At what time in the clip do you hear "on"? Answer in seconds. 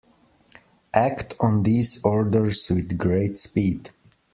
1.39-1.61